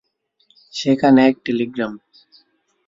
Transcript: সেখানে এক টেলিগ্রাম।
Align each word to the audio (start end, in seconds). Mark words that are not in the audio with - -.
সেখানে 0.73 1.19
এক 1.27 1.35
টেলিগ্রাম। 1.45 1.93